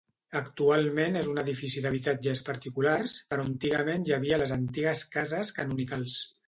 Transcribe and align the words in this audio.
Actualment 0.37 1.19
és 1.19 1.29
un 1.33 1.41
edifici 1.41 1.83
d'habitatges 1.85 2.43
particulars, 2.49 3.15
però 3.35 3.47
antigament 3.51 4.09
hi 4.09 4.19
havia 4.19 4.43
les 4.45 4.59
antigues 4.61 5.09
cases 5.19 5.59
canonicals. 5.61 6.23